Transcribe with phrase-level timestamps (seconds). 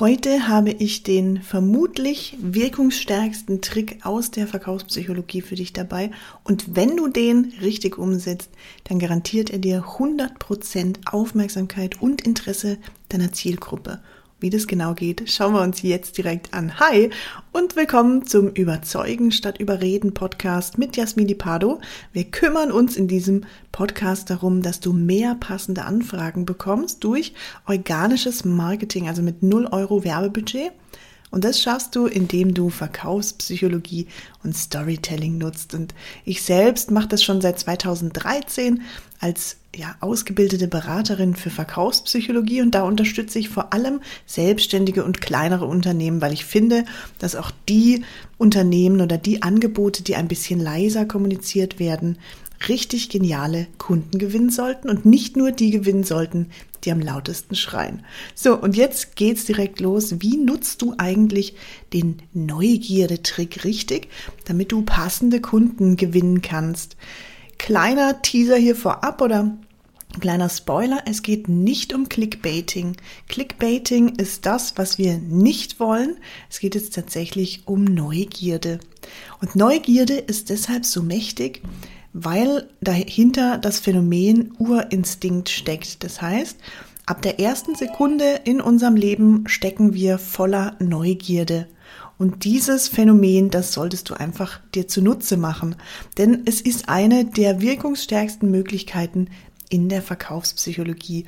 [0.00, 6.12] Heute habe ich den vermutlich wirkungsstärksten Trick aus der Verkaufspsychologie für dich dabei.
[6.44, 8.50] Und wenn du den richtig umsetzt,
[8.84, 14.00] dann garantiert er dir 100% Aufmerksamkeit und Interesse deiner Zielgruppe.
[14.40, 16.78] Wie das genau geht, schauen wir uns jetzt direkt an.
[16.78, 17.10] Hi
[17.50, 21.80] und willkommen zum Überzeugen statt Überreden Podcast mit Jasmini Pardo.
[22.12, 27.34] Wir kümmern uns in diesem Podcast darum, dass du mehr passende Anfragen bekommst durch
[27.66, 30.70] organisches Marketing, also mit 0 Euro Werbebudget
[31.30, 34.06] und das schaffst du, indem du Verkaufspsychologie
[34.44, 35.74] und Storytelling nutzt.
[35.74, 35.94] Und
[36.24, 38.82] ich selbst mache das schon seit 2013
[39.20, 45.66] als ja, ausgebildete Beraterin für Verkaufspsychologie und da unterstütze ich vor allem selbstständige und kleinere
[45.66, 46.84] Unternehmen, weil ich finde,
[47.20, 48.04] dass auch die
[48.38, 52.18] Unternehmen oder die Angebote, die ein bisschen leiser kommuniziert werden,
[52.68, 56.50] richtig geniale Kunden gewinnen sollten und nicht nur die gewinnen sollten,
[56.82, 58.04] die am lautesten schreien.
[58.34, 60.16] So, und jetzt geht's direkt los.
[60.18, 61.54] Wie nutzt du eigentlich
[61.92, 64.08] den Neugierde-Trick richtig,
[64.44, 66.96] damit du passende Kunden gewinnen kannst?
[67.58, 69.56] Kleiner Teaser hier vorab oder
[70.20, 72.96] Kleiner Spoiler, es geht nicht um Clickbaiting.
[73.28, 76.16] Clickbaiting ist das, was wir nicht wollen.
[76.50, 78.80] Es geht jetzt tatsächlich um Neugierde.
[79.40, 81.62] Und Neugierde ist deshalb so mächtig,
[82.12, 86.02] weil dahinter das Phänomen Urinstinkt steckt.
[86.02, 86.56] Das heißt,
[87.06, 91.68] ab der ersten Sekunde in unserem Leben stecken wir voller Neugierde.
[92.18, 95.76] Und dieses Phänomen, das solltest du einfach dir zunutze machen.
[96.16, 99.28] Denn es ist eine der wirkungsstärksten Möglichkeiten
[99.70, 101.26] in der Verkaufspsychologie.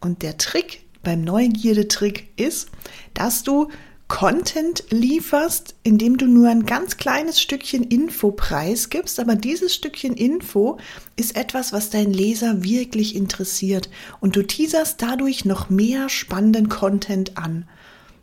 [0.00, 2.68] Und der Trick beim Neugierde-Trick ist,
[3.14, 3.68] dass du
[4.08, 10.78] Content lieferst, indem du nur ein ganz kleines Stückchen Info preisgibst, aber dieses Stückchen Info
[11.16, 13.88] ist etwas, was dein Leser wirklich interessiert
[14.20, 17.66] und du teaserst dadurch noch mehr spannenden Content an.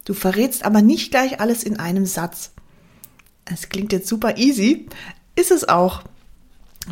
[0.05, 2.51] Du verrätst aber nicht gleich alles in einem Satz.
[3.45, 4.87] Es klingt jetzt super easy,
[5.35, 6.03] ist es auch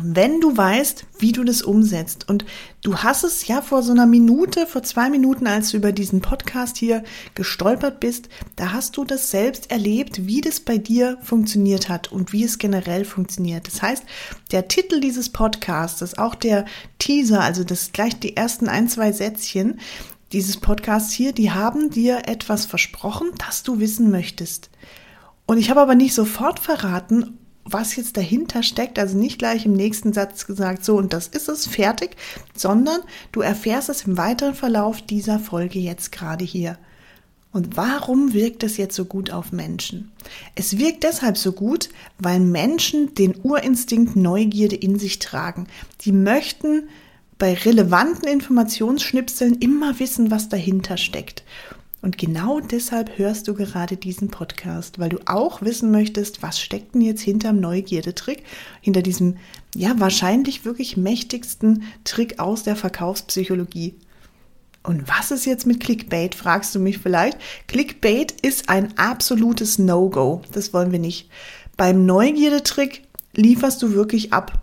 [0.02, 2.44] wenn du weißt, wie du das umsetzt und
[2.82, 6.20] du hast es ja vor so einer Minute, vor zwei Minuten, als du über diesen
[6.20, 11.88] Podcast hier gestolpert bist, da hast du das selbst erlebt, wie das bei dir funktioniert
[11.88, 13.66] hat und wie es generell funktioniert.
[13.66, 14.04] Das heißt,
[14.52, 16.64] der Titel dieses Podcasts, auch der
[16.98, 19.80] Teaser, also das gleich die ersten ein, zwei Sätzchen
[20.32, 24.70] dieses Podcasts hier, die haben dir etwas versprochen, das du wissen möchtest.
[25.46, 27.39] Und ich habe aber nicht sofort verraten,
[27.72, 31.48] was jetzt dahinter steckt, also nicht gleich im nächsten Satz gesagt, so und das ist
[31.48, 32.16] es, fertig,
[32.54, 33.00] sondern
[33.32, 36.78] du erfährst es im weiteren Verlauf dieser Folge jetzt gerade hier.
[37.52, 40.12] Und warum wirkt es jetzt so gut auf Menschen?
[40.54, 41.88] Es wirkt deshalb so gut,
[42.18, 45.66] weil Menschen den Urinstinkt Neugierde in sich tragen.
[46.02, 46.84] Die möchten
[47.38, 51.42] bei relevanten Informationsschnipseln immer wissen, was dahinter steckt.
[52.02, 56.94] Und genau deshalb hörst du gerade diesen Podcast, weil du auch wissen möchtest, was steckt
[56.94, 58.42] denn jetzt hinterm Neugierde-Trick,
[58.80, 59.36] hinter diesem,
[59.74, 63.96] ja, wahrscheinlich wirklich mächtigsten Trick aus der Verkaufspsychologie.
[64.82, 67.36] Und was ist jetzt mit Clickbait, fragst du mich vielleicht.
[67.66, 70.40] Clickbait ist ein absolutes No-Go.
[70.52, 71.28] Das wollen wir nicht.
[71.76, 73.02] Beim Neugierde-Trick
[73.34, 74.62] lieferst du wirklich ab.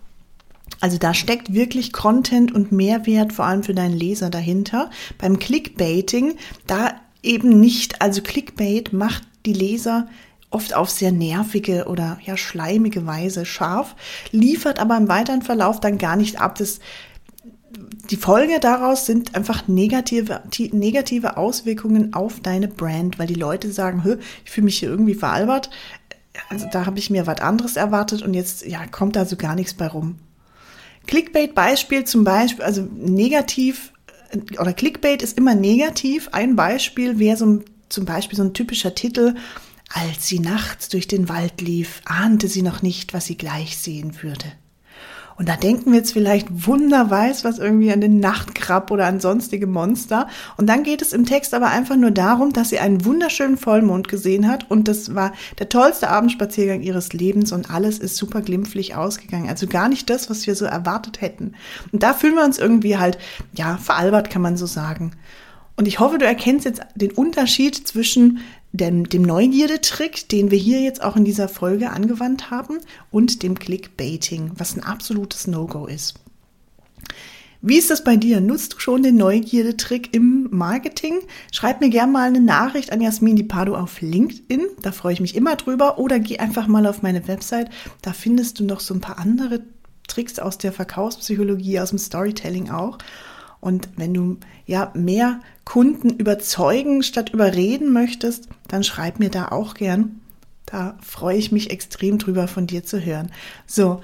[0.80, 4.90] Also da steckt wirklich Content und Mehrwert vor allem für deinen Leser dahinter.
[5.18, 8.00] Beim Clickbaiting, da eben nicht.
[8.00, 10.08] Also Clickbait macht die Leser
[10.50, 13.94] oft auf sehr nervige oder ja schleimige Weise scharf,
[14.30, 16.56] liefert aber im weiteren Verlauf dann gar nicht ab.
[16.56, 16.80] Das,
[18.10, 20.42] die Folge daraus sind einfach negative,
[20.72, 25.68] negative Auswirkungen auf deine Brand, weil die Leute sagen, ich fühle mich hier irgendwie veralbert.
[26.48, 29.54] Also da habe ich mir was anderes erwartet und jetzt ja, kommt da so gar
[29.54, 30.18] nichts bei rum.
[31.06, 33.92] Clickbait-Beispiel zum Beispiel, also negativ
[34.58, 36.28] oder Clickbait ist immer negativ.
[36.32, 39.34] Ein Beispiel wäre so, zum Beispiel so ein typischer Titel.
[39.90, 44.22] Als sie nachts durch den Wald lief, ahnte sie noch nicht, was sie gleich sehen
[44.22, 44.52] würde.
[45.38, 49.20] Und da denken wir jetzt vielleicht Wunder weiß was irgendwie an den Nachtkrab oder an
[49.20, 50.26] sonstige Monster.
[50.56, 54.08] Und dann geht es im Text aber einfach nur darum, dass sie einen wunderschönen Vollmond
[54.08, 58.96] gesehen hat und das war der tollste Abendspaziergang ihres Lebens und alles ist super glimpflich
[58.96, 59.48] ausgegangen.
[59.48, 61.54] Also gar nicht das, was wir so erwartet hätten.
[61.92, 63.16] Und da fühlen wir uns irgendwie halt,
[63.52, 65.12] ja, veralbert kann man so sagen.
[65.76, 68.40] Und ich hoffe, du erkennst jetzt den Unterschied zwischen
[68.72, 72.78] dem, dem Neugierde-Trick, den wir hier jetzt auch in dieser Folge angewandt haben,
[73.10, 76.14] und dem Clickbaiting, was ein absolutes No-Go ist.
[77.60, 78.40] Wie ist das bei dir?
[78.40, 81.18] Nutzt du schon den Neugierde-Trick im Marketing?
[81.50, 84.62] Schreib mir gerne mal eine Nachricht an Jasmin Di Pardo auf LinkedIn.
[84.82, 85.98] Da freue ich mich immer drüber.
[85.98, 87.68] Oder geh einfach mal auf meine Website.
[88.00, 89.62] Da findest du noch so ein paar andere
[90.06, 92.98] Tricks aus der Verkaufspsychologie, aus dem Storytelling auch.
[93.60, 99.74] Und wenn du ja mehr Kunden überzeugen statt überreden möchtest, dann schreib mir da auch
[99.74, 100.20] gern.
[100.66, 103.32] Da freue ich mich extrem drüber, von dir zu hören.
[103.66, 104.02] So.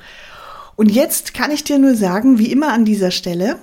[0.76, 3.58] Und jetzt kann ich dir nur sagen, wie immer an dieser Stelle,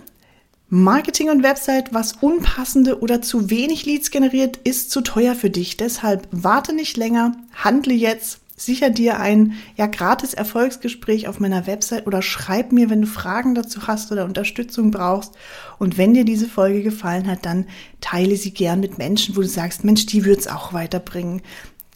[0.73, 5.75] Marketing und Website, was unpassende oder zu wenig Leads generiert, ist zu teuer für dich.
[5.75, 12.07] Deshalb warte nicht länger, handle jetzt, sicher dir ein ja gratis Erfolgsgespräch auf meiner Website
[12.07, 15.33] oder schreib mir, wenn du Fragen dazu hast oder Unterstützung brauchst.
[15.79, 17.65] Und wenn dir diese Folge gefallen hat, dann
[18.01, 21.41] teile sie gern mit Menschen, wo du sagst, Mensch, die wird's auch weiterbringen.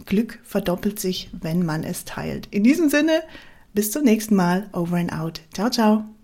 [0.05, 2.47] Glück verdoppelt sich, wenn man es teilt.
[2.51, 3.23] In diesem Sinne,
[3.73, 4.69] bis zum nächsten Mal.
[4.73, 5.41] Over and out.
[5.53, 6.14] Ciao, ciao.